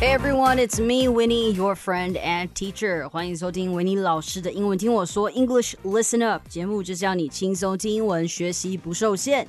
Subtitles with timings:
[0.00, 3.08] Hey everyone, it's me, Winnie, your friend and teacher.
[3.08, 9.48] 欢迎收听维尼老师的英文听我说 English Listen Up 节目，就是要你轻松听英文，学习不受限。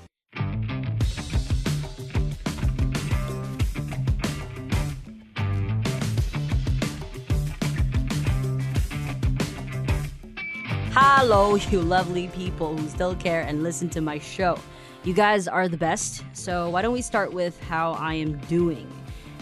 [10.94, 14.58] Hello, you lovely people who still care and listen to my show.
[15.04, 16.22] You guys are the best.
[16.34, 18.88] So why don't we start with how I am doing?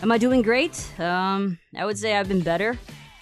[0.02, 0.78] Am I doing great?
[1.00, 2.78] Um, I would say I've been better.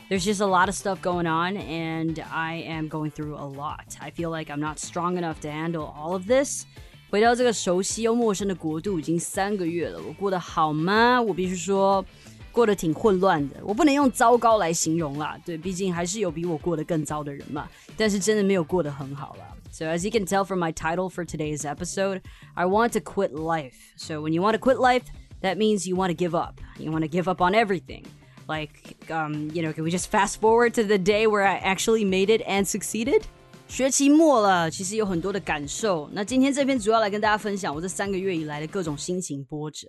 [0.10, 3.98] There's just a lot of stuff going on, and I am going through a lot.
[4.02, 6.66] I feel like I'm not strong enough to handle all of this.
[7.10, 11.22] 回到这个熟悉又陌生的国度已经三个月了，我过得好吗？
[11.22, 12.04] 我必须说，
[12.52, 13.56] 过得挺混乱的。
[13.64, 17.70] 我不能用糟糕来形容啦，对，毕竟还是有比我过得更糟的人嘛。
[17.96, 19.46] 但是真的没有过得很好啦。
[19.72, 22.22] So as you can tell from my title for today's episode,
[22.56, 23.76] I want to quit life.
[23.96, 25.06] So when you want to quit life,
[25.42, 26.60] that means you want to give up.
[26.78, 28.06] You want to give up on everything.
[28.48, 32.04] Like, um, you know, can we just fast forward to the day where I actually
[32.04, 33.24] made it and succeeded?
[33.70, 36.10] 学期末了，其实有很多的感受。
[36.12, 39.88] 那今天这篇主要来跟大家分享我这三个月以来的各种心情波折。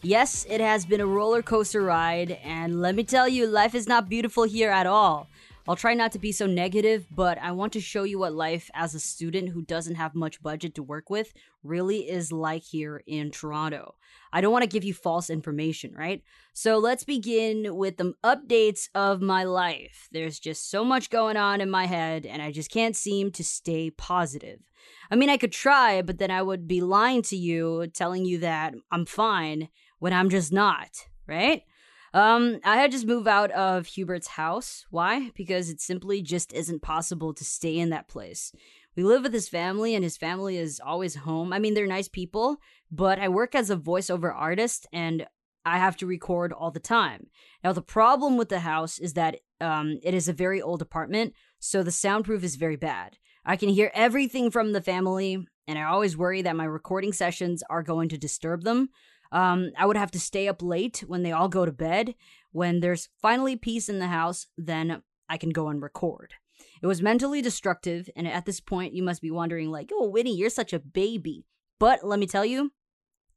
[0.00, 3.88] Yes, it has been a roller coaster ride, and let me tell you, life is
[3.88, 5.26] not beautiful here at all.
[5.65, 8.69] I'll try not to be so negative, but I want to show you what life
[8.73, 11.33] as a student who doesn't have much budget to work with
[11.63, 13.95] really is like here in Toronto.
[14.33, 16.21] I don't want to give you false information, right?
[16.51, 20.09] So let's begin with the updates of my life.
[20.11, 23.43] There's just so much going on in my head, and I just can't seem to
[23.43, 24.59] stay positive.
[25.09, 28.39] I mean, I could try, but then I would be lying to you, telling you
[28.39, 29.69] that I'm fine
[29.99, 30.89] when I'm just not,
[31.25, 31.61] right?
[32.13, 34.85] Um, I had just moved out of Hubert's house.
[34.91, 35.31] Why?
[35.35, 38.51] Because it simply just isn't possible to stay in that place.
[38.95, 41.51] We live with his family, and his family is always home.
[41.51, 42.57] I mean, they're nice people,
[42.91, 45.25] but I work as a voiceover artist, and
[45.65, 47.27] I have to record all the time.
[47.63, 51.33] Now, the problem with the house is that um, it is a very old apartment,
[51.57, 53.17] so the soundproof is very bad.
[53.45, 57.63] I can hear everything from the family, and I always worry that my recording sessions
[57.69, 58.89] are going to disturb them.
[59.33, 62.15] Um, I would have to stay up late when they all go to bed.
[62.51, 66.35] When there's finally peace in the house, then I can go and record.
[66.81, 70.35] It was mentally destructive, and at this point, you must be wondering, like, oh, Winnie,
[70.35, 71.45] you're such a baby.
[71.79, 72.71] But let me tell you,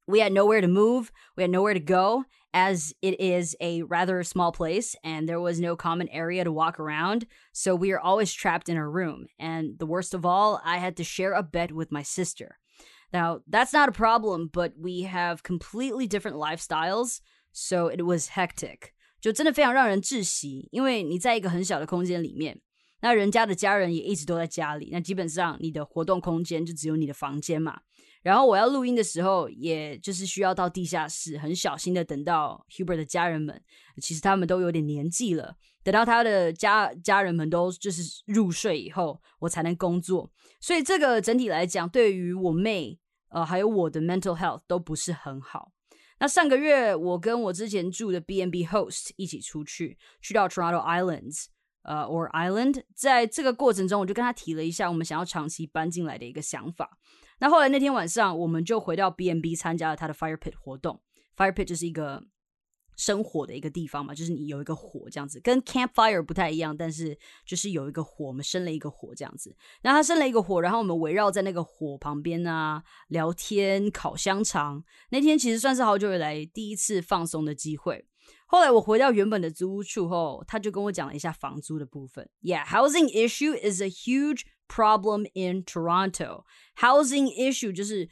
[0.06, 4.22] we had nowhere to move, we had nowhere to go, as it is a rather
[4.22, 8.32] small place, and there was no common area to walk around, so we are always
[8.32, 9.26] trapped in our room.
[9.38, 12.58] And the worst of all, I had to share a bed with my sister.
[13.11, 17.19] Now, that's not a problem, but we have completely different lifestyles,
[17.51, 18.93] so it was hectic.
[19.19, 22.61] 就真的非常让人窒息，因为你在一个很小的空间里面，
[23.01, 27.81] 那人家的家人也一直都在家里，那基本上你的活动空间就只有你的房间嘛。
[28.26, 33.62] 然后我要录音的时候，也就是需要到地下室，很小心的等到 Huber 的家人们，
[34.02, 35.54] 其实他们都有点年纪了，
[35.84, 40.28] 等到他的家家人们都就是入睡以后，我才能工作。
[40.60, 42.98] 所以这个整体来讲，对于我妹。
[43.28, 45.72] 呃，还有我的 mental health 都不是很好。
[46.20, 51.46] 那上个月我跟我之前住的 BNB host 一起出去，去到 Toronto Islands，
[51.86, 56.98] 呃，or Island，在这个过程中，我就跟他提了一下我们想要长期搬进来的一个想法。
[57.38, 61.00] 那后来那天晚上，我们就回到 B n B 参加了他的 fire pit 活动。
[61.36, 62.24] fire pit 就是一个
[62.96, 69.54] 生火的一个地方嘛，就是你有一个火这样子，跟 campfire 不太一样，但是就是有一个火，我们生了一个火这样子。
[69.82, 74.82] 然后他生了一个火，然后我们围绕在那个火旁边啊，聊天、烤香肠。
[75.10, 78.06] 那天其实算是好久以来第一次放松的机会。
[78.47, 82.29] 后来我回到原本的租屋处后，他就跟我讲了一下房租的部分。
[82.41, 86.43] Yeah, housing issue is a huge problem in Toronto.
[86.77, 88.09] Housing issue 就是。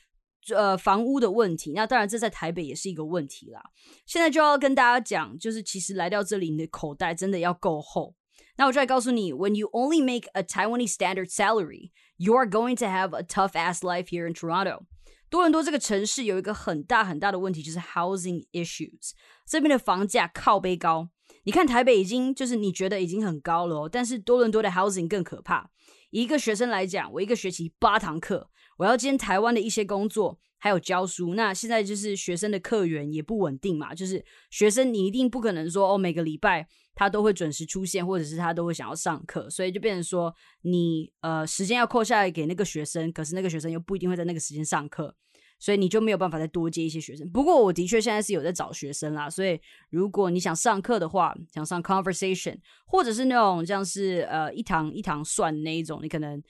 [0.55, 3.61] 呃，房屋的问题，那当然这在台北也是一个问题啦。
[4.07, 8.15] 现在就要跟大家讲，就是其实来到这里，你的口袋真的要够厚。
[8.55, 13.83] 那我就来告诉你，When you only make a Taiwanese standard salary, you are going to have a tough ass
[13.83, 14.85] life here in Toronto。
[15.34, 19.10] 多伦多这个城市有一个很大很大的问题，就是 housing issues。
[19.44, 21.08] 这边的房价靠背高。
[21.42, 25.68] 你看台北已经就是你觉得已经很高了哦，但是多伦多的 housing 更可怕。
[26.12, 28.48] 一个学生来讲，我一个学期八堂课。
[28.78, 31.34] 我要兼台湾的一些工作，还有教书。
[31.34, 40.32] 那现在就是学生的客源也不稳定嘛，就是学生你一定不可能说哦，每个礼拜他都会准时出现，或者是他都会想要上课，所以就变成说
[40.62, 45.16] 你呃时间要扣下来给那个学生，可是那个学生又不一定会在那个时间上课。
[45.64, 47.26] 所以你就没有办法再多接一些学生。
[47.30, 49.58] 不过我的确现在是有在找学生啦，所以
[49.88, 56.42] 如果你想上课的话，想上 conversation，或者是那种像是呃一堂一堂算那一种，你可能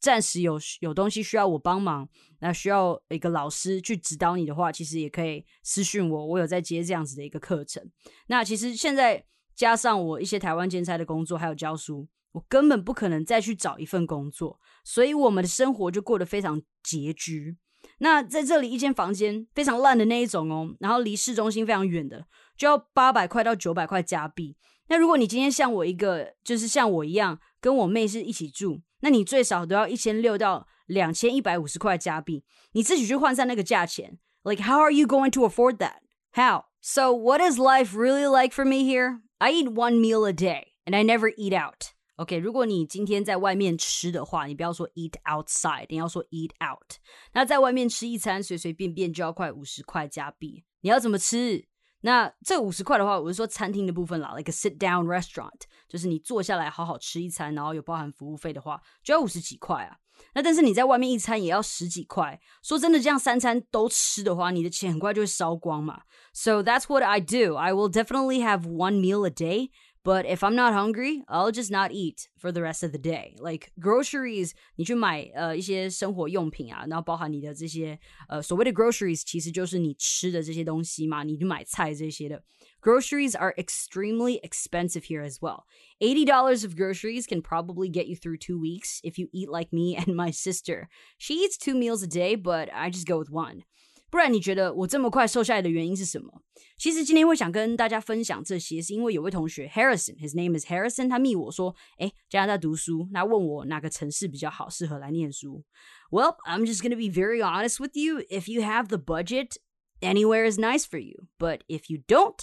[0.00, 2.08] 暂时有有东西需要我帮忙，
[2.40, 7.86] 那需要一个老师去指导你的话，其实也可以私讯我，我有在接这样子的一个课程。
[8.28, 9.22] 那其实现在
[9.54, 12.08] 加上我一些台湾兼差的工作，还有教书。
[12.32, 17.56] 我根本不可能再去找一份工作，所以我们的生活就过得非常拮据。
[17.98, 22.26] 那在这里，一间房间非常烂的那一种哦，然后离市中心非常远的，
[22.56, 24.56] 就要八百块到九百块加币。
[24.88, 34.18] 那如果你今天像我一个，就是像我一样，跟我妹是一起住，那你最少都要一千六到两千一百五十块加币，你自己去换算那个价钱。
[34.42, 36.00] Like how are you going to afford that?
[36.34, 36.64] How?
[36.82, 39.20] So what is life really like for me here?
[39.38, 41.92] I eat one meal a day, and I never eat out.
[42.16, 46.98] OK，如果你今天在外面吃的话，你不要说 eat outside，你要说 eat out。
[47.32, 50.64] 那在外面吃一餐，随随便便就要快五十块加币。
[50.82, 51.66] 你要怎么吃？
[52.02, 59.96] 那这五十块的话，我是说餐厅的部分啦，like a sit down restaurant，就是你坐下来好好吃一餐，然后有包含服务费的话，就要五十几块啊。
[60.34, 62.40] 那但是你在外面一餐也要十几块。
[62.62, 66.02] 说真的，这样三餐都吃的话，你的钱很快就会烧光嘛。
[66.32, 67.56] So that's what I do.
[67.56, 69.70] I will definitely have one meal a day.
[70.03, 73.35] But if I'm not hungry, I'll just not eat for the rest of the day.
[73.37, 77.99] Like groceries，你去买呃一些生活用品啊，然后包含你的这些
[78.29, 82.41] 呃所谓的 groceries，其实就是你吃的这些东西嘛，你去买菜这些的。
[82.81, 85.65] Groceries are extremely expensive here as well.
[85.99, 89.97] $80 of groceries can probably get you through two weeks if you eat like me
[89.97, 90.87] and my sister.
[91.17, 93.65] She eats two meals a day, but I just go with one.
[94.13, 96.41] 不然你觉得我这么快瘦下来的原因是什么？
[96.77, 105.63] 其实今天会想跟大家分享这些，是因为有位同学 Harrison，his name is Harrison，他密我说，哎，加拿大读书，那问我哪个城市比较好，适合来念书。
[106.09, 108.21] Well, I'm just gonna be very honest with you.
[108.29, 109.57] If you have the budget,
[110.01, 111.27] anywhere is nice for you.
[111.37, 112.39] But if you don't,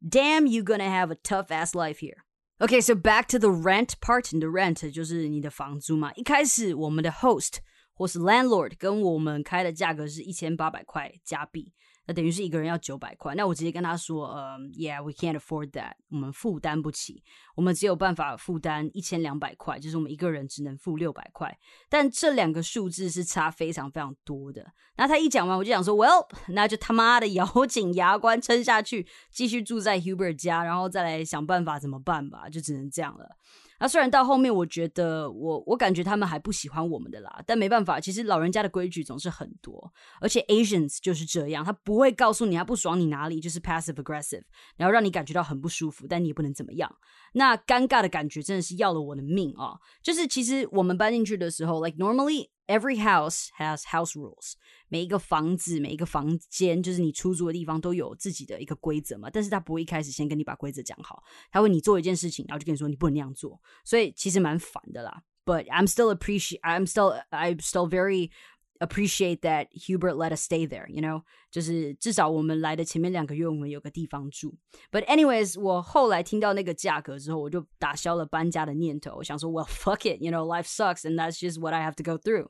[0.00, 2.24] damn, you're gonna have a tough ass life here.
[2.62, 4.30] Okay, so back to the rent part.
[4.32, 6.12] 你的 rent 就是你的房租嘛。
[6.14, 7.58] 一开始我们的 host
[7.95, 11.71] 或是 landlord 跟我们开的价格是一千八百块加币，
[12.05, 13.33] 那等于是一个人要九百块。
[13.35, 17.23] 那我直接跟他说，呃，Yeah，we can't afford that，我们负担不起，
[17.55, 21.57] 我们只有办法负担一千两百块，就是我们一个人只能付六百块。
[21.89, 24.73] 但这两个数字是差非常非常多的。
[24.97, 33.37] 那他一讲完，我就想说，Well， 那就他妈的咬紧牙关撑下去，继续住在 Huber 家，然后再来想办法怎么办吧，就只能这样了。
[33.77, 44.43] 那虽然到后面，我觉得我我感觉他们还不喜欢我们的啦，但没办法，其实老人家的规矩总是很多，而且 Asians 就是这样，他不会告诉你他不爽你哪里，就是 passive aggressive，
[44.77, 46.89] 然后让你感觉到很不舒服，但你也不能怎么样。
[47.37, 49.77] 那尴尬的感觉真的是要了我的命啊！
[50.01, 54.53] 就是其实我们搬进去的时候，like normally every house has house rules，
[54.87, 59.29] 每一个房子、每一个房间，就是你出租的地方都有自己的一个规则嘛。
[59.29, 61.21] 但是他不会一开始先跟你把规则讲好，
[61.51, 65.21] 他会你做一件事情，然后就跟你说你不能那样做，所以其实蛮烦的啦。
[65.43, 68.31] But I'm still appreciate, I'm still, I'm still very
[68.78, 74.56] appreciate that Hubert let us stay there, you know，就是至少我们来的前面两个月，我们有个地方住。
[74.90, 79.16] But anyways，我后来听到那个价格之后，我就打消了搬家的念头。
[79.16, 82.48] 我想说，Well fuck it，you know，life sucks，and that's just what I have to go through。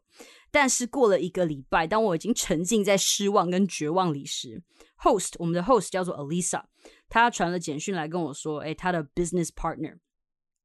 [0.53, 4.63] 但是过了一个礼拜，当我已经沉浸在失望跟绝望里时，
[5.03, 6.63] host 我们的 host 叫做 Alisa，
[7.09, 9.99] 她传了简讯来跟我说，哎，她的 business partner。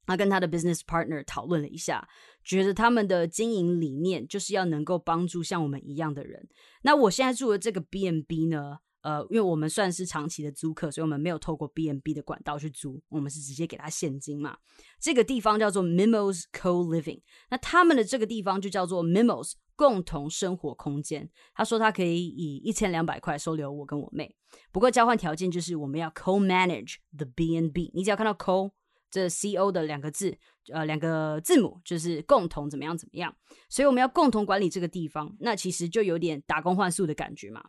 [0.08, 2.08] 他跟他的 business partner 讨论了一下，
[2.43, 6.49] 觉得他们的经营理念就是要能够帮助像我们一样的人。
[6.83, 14.57] 那我现在住的这个 B&B 呢，呃，因为我们算是长期的租客，所以我们没有透过 B&B 的管道去租，我们是直接给他现金嘛。
[14.99, 21.31] 这个地方叫做 Mimos Co Living，那他们的这个地方就叫做 Mimos 共同生活空间。
[21.55, 24.35] 他说他可以以一千两百块收留我跟我妹，
[24.73, 27.91] 不过交换条件就是我们要 co manage the B&B，。
[27.95, 28.73] 你只要看到 co。
[29.11, 30.39] 这 C O 的两个字，
[30.73, 33.35] 呃，两个字母就是共同怎么样怎么样，
[33.69, 37.63] 所以我们要共同管理这个地方，那其实就有点打工换宿的感觉嘛。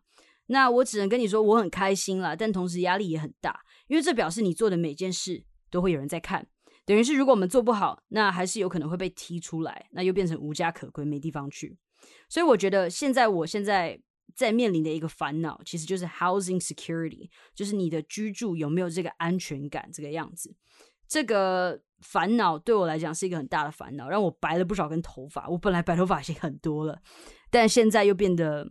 [0.48, 6.46] 那我只能跟你说，我很开心了，但同时压力也很大，因为这表示你做的每件事都会有人在看，
[6.86, 11.78] 等于是如果我们做不好，那还是有可能会被踢出来，那又变成无家可归，没地方去。
[12.28, 14.02] 所以我觉得现在我现在
[14.36, 20.54] 在面临的一个烦恼，其实就是 housing security，就是你的居住有没有这个安全感这个样子。
[21.12, 25.46] 这个烦恼对我来讲是一个很大的烦恼，让我白了不少根头发。
[25.50, 27.02] 我本来白头发已经很多了，
[27.50, 28.66] 但现在又变得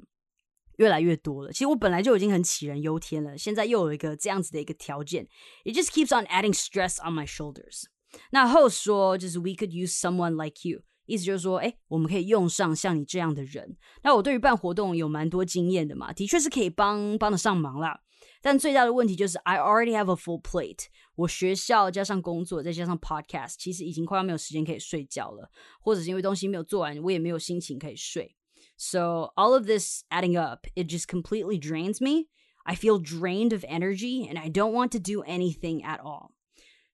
[0.79, 1.53] 越来越多了。
[1.53, 5.29] 其实我本来就已经很杞人忧天了，现在又有一个这样子的一个条件
[5.65, 7.83] ，it just keeps on adding stress on my shoulders。
[8.31, 10.81] 那后说就是 we could use someone like you。
[11.05, 13.77] 意思就是说，哎，我们可以用上像你这样的人。
[14.03, 18.01] 那我对于办活动有蛮多经验的嘛，的确是可以帮帮得上忙啦。
[18.42, 20.86] 但最大的问题就是，I already have a full plate。
[21.16, 25.50] 我学校加上工作，再加上 podcast，其实已经快要没有时间可以睡觉了，
[25.80, 28.36] 或者是因为东西没有做完，我也没有心情可以睡。
[28.78, 32.28] So all of this adding up, it just completely drains me.
[32.66, 36.32] I feel drained of energy and I don't want to do anything at all.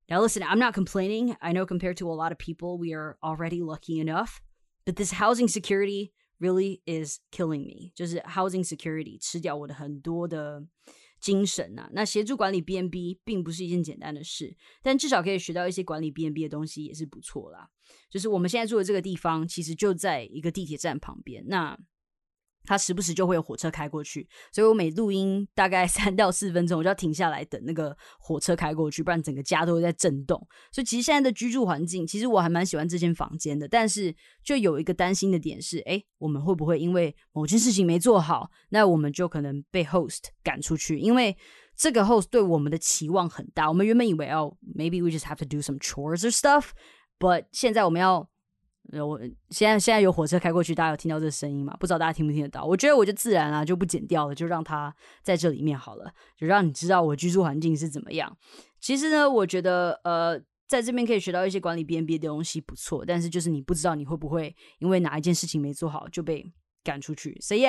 [0.08, 1.38] Now, listen, I'm not complaining.
[1.40, 4.42] I know compared to a lot of people, we are already lucky enough.
[4.86, 7.94] But this housing security really is killing me.
[7.96, 10.62] 就是 housing security 吃掉我的很多的
[11.27, 11.91] 精神、啊。
[11.93, 17.69] 那协助管理 BNB 并不是一件简单的事，但至少可以学到一些管理 BNB 的东西，也是不错啦。
[18.09, 21.45] 就是我们现在住的这个地方，其实就在一个地铁站旁边。
[21.49, 21.77] 那
[22.67, 30.37] 它时不时就会有火车开过去，所以我每录音大概 三到四分钟，我就要停下来等那个火车开过去，不然整个家都会在震动。
[30.73, 40.99] 所以其实现在的居住环境，其实我还蛮喜欢这间房间的，但是就有一个担心的点是，哎，我们会不会因为某件事情没做好，那我们就可能被 host 赶出去？
[40.99, 41.37] 因为
[41.77, 48.29] 这个 host 对我们的期望很大，我们原本以为哦，maybe we just have to do some chores or stuff，but 现在我们要。
[48.93, 51.77] 我现在现在有火车开过去，大家有听到这声音吗？
[51.81, 52.65] 不知道大家听不听得到？
[52.65, 58.37] 我觉得我就自然啊，就不剪掉了，就让它在这里面好了，就让你知道我居住环境是怎么样。
[58.79, 66.45] 其实呢，我觉得呃，在这边可以学到一些管理 B N B 的东西不错，但是就是你不知道你会不会因为哪一件事情没做好就被
[66.85, 67.37] 赶出去。
[67.41, 67.65] 所以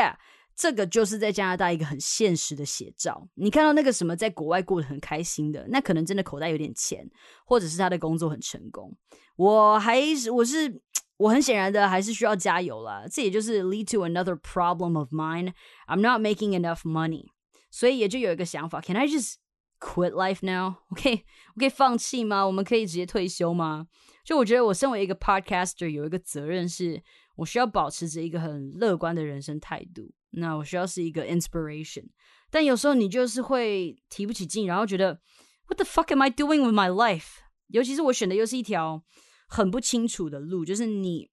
[0.55, 3.27] 这个就是在加拿大一个很现实的写照。
[3.35, 7.09] 你看到那个什么在国外过得很开心的，那可能真的口袋有点钱，
[7.45, 8.95] 或者是他的工作很成功。
[9.35, 10.81] 我还是我是。
[11.17, 15.53] 我很显然的还是需要加油了，这也就是 lead to another problem of mine.
[15.87, 17.25] I'm not making enough money，
[17.71, 19.35] 所以也就有一个想法，Can I just
[19.79, 20.75] quit life now？
[20.89, 21.23] 我可以
[21.55, 22.45] 我可以放弃吗？
[22.45, 23.87] 我们可以直接退休吗？
[24.23, 27.01] 就我觉得我身为一个 podcaster，有一个责任是，
[27.35, 30.13] 我需要保持着一个很乐观的人生态度。
[30.31, 32.03] 那我需要是一个 inspiration，
[32.51, 35.19] 但有时候你就是会提不起劲，然后觉得
[35.67, 37.37] What the fuck am I doing with my life？
[37.69, 39.03] 尤其是我选的又是一条。
[39.47, 41.29] 很不清楚的路，就是你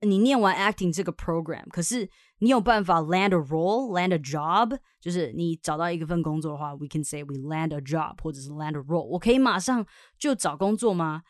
[0.00, 2.08] 你念完 acting 这个 program，可是
[2.38, 9.04] 你有办法 land a role，land a job，就是你找到一个份工作的话，we can say we land a job，或者是 land a role。
[9.04, 9.86] 我可以马上
[10.18, 11.22] 就找工作吗？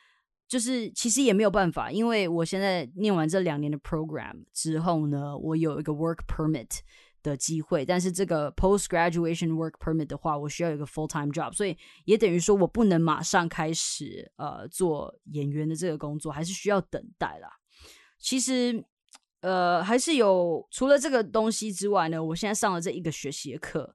[0.46, 6.80] 就是其实也没有办法，因为我现在念完这两年的 program 之后呢，我有一个 work permit。
[7.23, 17.49] 的机会，但是这个 post graduation work permit 的话，我需要有一个 full time job，所以也等于说我不能马上开始呃做演员的这个工作，还是需要等待啦。
[18.17, 18.83] 其实
[19.41, 23.93] 呃还是有除了这个东西之外呢，我现在上了这一个学习的课，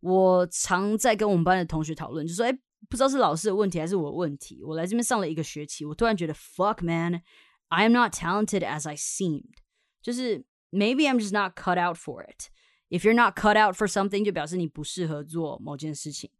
[0.00, 2.52] 我常在跟我们班的同学讨论，就说哎，
[2.88, 9.54] 不知道是老师的问题还是我的问题，我来这边上了一个学期，我突然觉得 fuck man，I am not talented as I seemed，
[10.02, 12.48] 就是 maybe I'm just not cut out for it。
[12.90, 16.30] If you're not cut out for something，就表示你不适合做某件事情。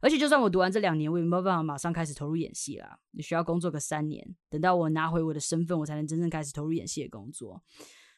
[0.00, 2.98] 而且，就算我读完这两年，我也没有办法马上开始投入演戏啦。
[3.12, 7.62] 你需要工作个三年，等到我拿回我的身份，我才能真正开始投入演戏的工作。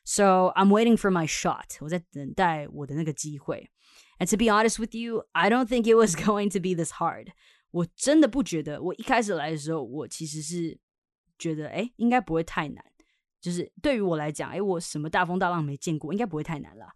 [0.05, 3.71] So I'm waiting for my shot，我在等待我的那个机会。
[4.19, 7.29] And to be honest with you, I don't think it was going to be this hard。
[7.71, 10.79] 我真的不觉得，我一开始来的时候，我其实是
[11.38, 12.85] 觉得，哎，应该不会太难。
[13.41, 16.88] 就是对于我来讲，哎，我什么大风大浪没见过，应该不会太难了。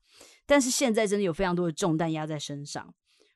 [0.48, 2.92] 但是现在真的有非常多的重担压在身上。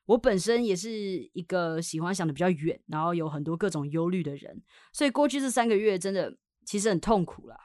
[0.06, 0.90] 我本身也是
[1.32, 4.60] 一个喜欢想的比较远，然后有很多各种忧虑的人，
[4.92, 7.56] 所以过去这三个月真的其实很痛苦啦。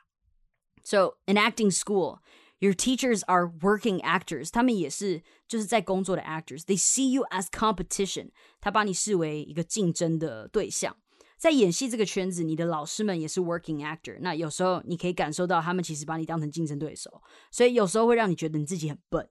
[0.84, 2.20] So in acting school,
[2.60, 6.62] your teachers are working actors，他们也是就是在工作的 actors。
[6.62, 8.30] They see you as competition，
[8.62, 10.96] 他把你视为一个竞争的对象。
[11.40, 14.18] 在演戏这个圈子，你的老师们也是 working actor。
[14.22, 19.28] 那有时候你可以感受到他们其实把你当成竞争对手，所以有时候会让你觉得你自己很笨。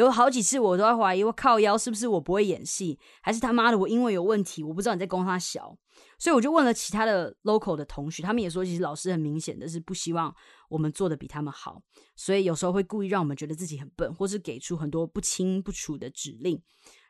[0.00, 4.62] 有好几次我都在怀疑，我靠腰是不是我不会演戏，还是他妈的我英文有问题？
[4.62, 5.76] 我不知道你在攻他小，
[6.18, 10.34] 所以我就问了其他的 local 的同学，他们也说，其实老师很明显的是不希望
[10.68, 11.82] 我们做的比他们好，
[12.16, 16.62] 所以有时候会故意让我们觉得自己很笨，或是给出很多不清不楚的指令，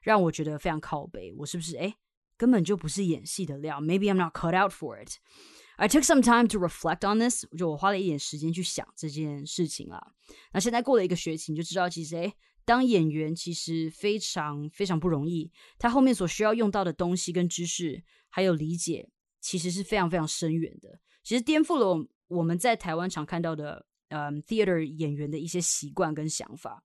[0.02, 1.32] 让我觉得非常靠背。
[1.38, 1.94] 我是不是哎
[2.37, 5.18] 根本就不是演戏的料？Maybe I'm not cut out for it.
[5.76, 10.12] I took some time to reflect on this，就我花了一点时间去想这件事情啦。
[10.52, 12.35] 那现在过了一个学期，你就知道其实哎。
[12.64, 19.09] 当演员其实非常非常不容易，他后面所需要用到的东西跟知识，还有理解，
[19.40, 21.00] 其实是非常非常深远的。
[21.23, 26.85] 其实颠覆了我们在台湾常看到的，嗯，theater 演员的一些习惯跟想法。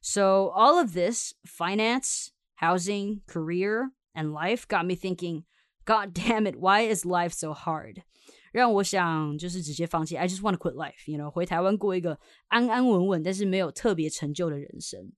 [0.00, 2.28] So all of this finance,
[2.60, 5.44] housing, career, and life got me thinking,
[5.84, 8.02] God damn it, why is life so hard?
[8.54, 10.16] 让我想就是直接放弃。
[10.16, 15.12] I just want to quit life, you know，回台湾过一个安安稳稳，但是没有特别成就的人生。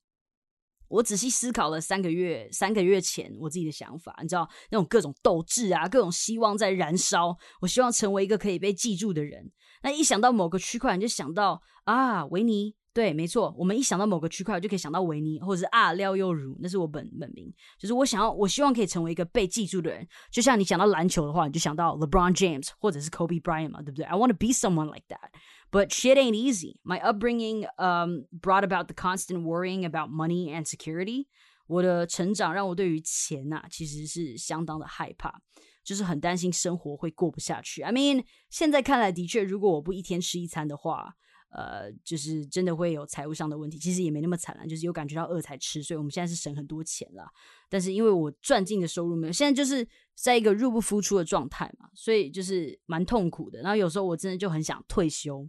[0.89, 7.37] 我仔细思考了三个月，三个月前我自己的想法，你知道那种各种斗志啊，各种希望在燃烧。
[7.61, 9.53] 我希望成为一个可以被记住的人。
[9.83, 12.75] 那一想到某个区块，你就想到啊，维尼。
[12.97, 17.53] 对，没错，我们一想到某个区块，就可以想到维尼，或者是啊廖又如，那是我本本名。
[17.79, 20.09] 就是我想要，我希望可以成为一个被记住的人。
[20.31, 25.29] 就像你想到篮球的话，你就想到 LeBron James 或者是 Kobe Bryant 嘛，对不对？I want to be someone like that.
[25.71, 26.79] But shit ain't easy.
[26.85, 31.27] My upbringing um brought about the constant worrying about money and security.
[31.67, 35.43] 我的成长让我对于钱呐、啊，其实是相当的害怕，
[35.85, 37.83] 就是很担心生活会过不下去。
[37.83, 41.17] I mean，现在看来的确，如果我不一天吃一餐的话，
[41.51, 43.79] 呃，就是真的会有财务上的问题。
[43.79, 47.25] 其实也没那么惨了，就是有感觉到饿才吃，所以我们现在是省很多钱了。
[47.69, 53.61] 但是因为我赚进的收入没有，现在就是在一个入不敷出的状态嘛，所以就是蛮痛苦的。
[53.61, 55.49] 然后有时候我真的就很想退休。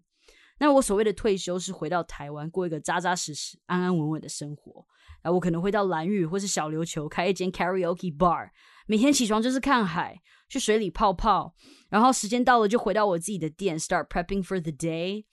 [0.60, 4.86] 那我所谓的退休是回到台湾过一个扎扎实实、安安稳稳的生活。
[5.22, 8.50] 然后我可能会到蓝屿或是小琉球开一间 karaoke bar，
[8.86, 11.54] 每天起床就是看海，去水里泡泡，
[11.90, 15.26] 然后时间到了就回到我自己的店，start prepping for the day。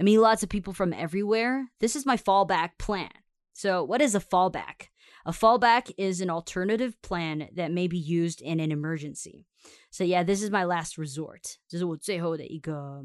[0.00, 1.70] I meet lots of people from everywhere.
[1.80, 3.10] This is my fallback plan.
[3.54, 4.90] So, what is a fallback?
[5.24, 9.46] A fallback is an alternative plan that may be used in an emergency.
[9.90, 11.58] So, yeah, this is my last resort.
[11.68, 13.04] 这是我最后的一个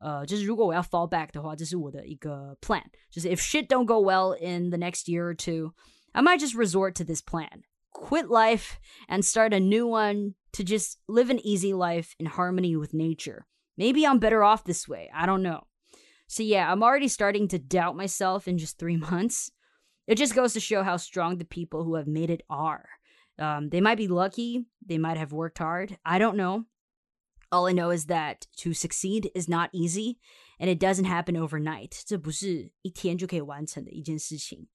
[0.00, 2.84] 呃，就是如果我要 fall back 的话，这是我的一个 plan。
[3.10, 5.74] 就是 if shit don't go well in the next year or two,
[6.12, 7.62] I might just resort to this plan.
[7.92, 8.78] Quit life
[9.08, 13.46] and start a new one to just live an easy life in harmony with nature.
[13.76, 15.10] Maybe I'm better off this way.
[15.14, 15.66] I don't know.
[16.26, 19.50] So yeah, I'm already starting to doubt myself in just three months.
[20.06, 22.88] It just goes to show how strong the people who have made it are.
[23.38, 25.98] Um, they might be lucky, they might have worked hard.
[26.04, 26.66] I don't know.
[27.52, 30.18] All I know is that to succeed is not easy,
[30.60, 32.02] and it doesn't happen overnight.
[32.06, 34.68] 这不是一天就可以完成的一件事情。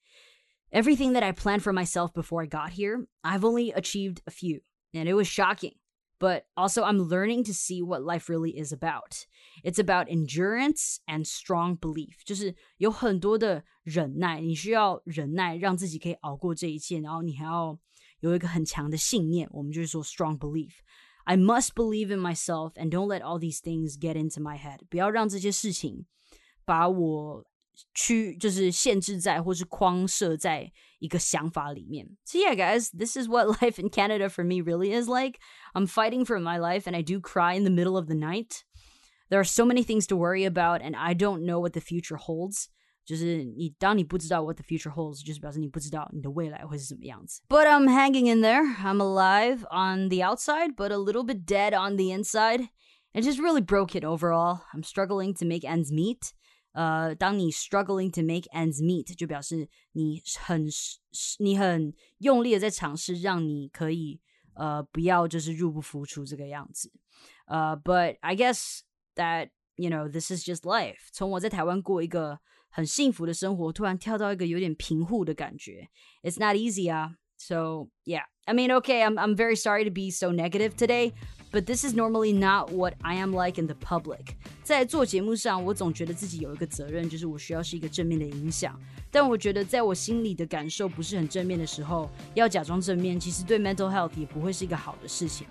[0.71, 4.61] Everything that I planned for myself before I got here, I've only achieved a few,
[4.93, 5.75] and it was shocking.
[6.19, 9.25] But also, I'm learning to see what life really is about.
[9.63, 12.23] It's about endurance and strong belief.
[12.23, 17.77] 就是有很多的忍耐，你需要忍耐，让自己可以熬过这一切，然后你还要
[18.21, 19.47] 有一个很强的信念。
[19.51, 24.57] 我们就是说 strong belief。I must believe in myself and don't let all these things get into my
[24.57, 24.79] head.
[24.89, 26.05] 不要让这些事情
[26.63, 27.45] 把我
[27.93, 32.07] 去就是限制在或是框设在一个想法里面。
[32.23, 35.39] So yeah, guys, this is what life in Canada for me really is like.
[35.73, 38.63] I'm fighting for my life and I do cry in the middle of the night.
[39.29, 42.17] There are so many things to worry about and I don't know what the future
[42.17, 42.67] holds.
[43.05, 47.41] 就是你当你不知道 what the future holds，就是表示你不知道你的未来会是什么样子。
[47.47, 48.63] But I'm hanging in there.
[48.77, 52.69] I'm alive on the outside, but a little bit dead on the inside.
[53.13, 54.61] It just really broke it overall.
[54.73, 56.33] I'm struggling to make ends meet.
[56.73, 60.67] 呃，当你 struggling to make ends meet，就表示你很
[61.39, 64.19] 你很用力的在尝试让你可以
[64.55, 66.91] 呃不要就是入不敷出这个样子。
[67.45, 68.81] 呃，But I guess
[69.15, 71.09] that you know this is just life。
[71.13, 75.89] 从我在台湾过一个很幸福的生活，突然跳到一个有点贫户的感觉，
[76.23, 77.15] It's not easy 啊。
[77.37, 81.13] So yeah, I mean, okay, I'm I'm very sorry to be so negative today,
[81.51, 84.35] but this is normally not what I am like in the public.
[84.63, 88.79] 在做节目上，我总觉得自己有一个责任，就是我需要是一个正面的影响。
[89.11, 95.47] 但我觉得，在我心里的感受不是很正面的时候，要假装正面，其实对 mental health 也不会是一个好的事情。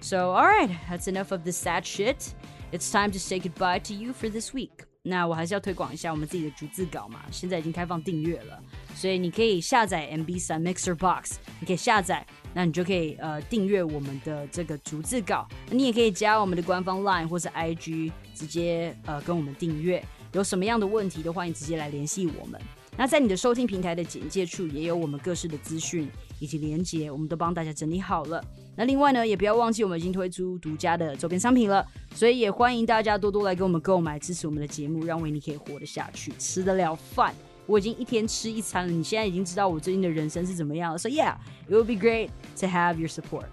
[0.00, 2.34] So, alright, that's enough of this sad shit.
[2.70, 4.84] It's time to say goodbye to you for this week.
[5.01, 8.61] 那我还是要推广一下我们自己的逐字稿嘛，现在已经开放订阅了，
[8.95, 20.03] 所以你可以下载 MB 三 Mixer Box，你可以下载，那你就可以呃订阅我们的这个逐字稿，你也可以加我们的官方 Line 或是 IG，直接呃跟我们订阅。
[20.33, 22.61] 有什么样的问题的话，你直接来联系我们。
[22.97, 26.07] 那在你的收听平台的简介处也有我们各式的资讯
[26.39, 28.43] 以及连接，我们都帮大家整理好了。
[28.75, 37.33] 那另外呢，也不要忘记我们已经推出独家的周边商品了，所以也欢迎大家多多来给我们购买，支持我们的节目，让维尼可以活得下去，吃得了饭。
[37.65, 40.97] 我已经一天吃一餐了，你现在已经知道我最近的人生是怎么样了。
[40.97, 41.35] So yeah,
[41.67, 43.45] it would be great to have your support.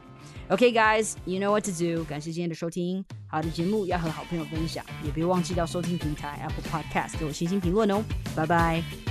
[0.49, 2.05] Okay, guys, you know what to do.
[2.05, 8.01] 感谢今天的收听，好的节目要和好朋友分享，也别忘记到收听平台 Apple Podcast 给我星星评论哦。
[8.37, 9.06] 拜拜。